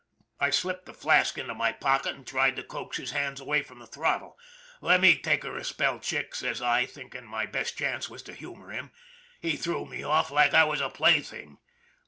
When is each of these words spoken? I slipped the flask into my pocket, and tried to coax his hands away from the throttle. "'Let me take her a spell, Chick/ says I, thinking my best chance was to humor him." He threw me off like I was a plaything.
I 0.39 0.49
slipped 0.49 0.87
the 0.87 0.95
flask 0.95 1.37
into 1.37 1.53
my 1.53 1.71
pocket, 1.71 2.15
and 2.15 2.25
tried 2.25 2.55
to 2.55 2.63
coax 2.63 2.97
his 2.97 3.11
hands 3.11 3.39
away 3.39 3.61
from 3.61 3.77
the 3.77 3.85
throttle. 3.85 4.35
"'Let 4.81 4.99
me 4.99 5.15
take 5.15 5.43
her 5.43 5.55
a 5.55 5.63
spell, 5.63 5.99
Chick/ 5.99 6.33
says 6.33 6.59
I, 6.59 6.87
thinking 6.87 7.27
my 7.27 7.45
best 7.45 7.77
chance 7.77 8.09
was 8.09 8.23
to 8.23 8.33
humor 8.33 8.71
him." 8.71 8.89
He 9.43 9.55
threw 9.55 9.85
me 9.85 10.01
off 10.01 10.31
like 10.31 10.55
I 10.55 10.63
was 10.63 10.81
a 10.81 10.89
plaything. 10.89 11.59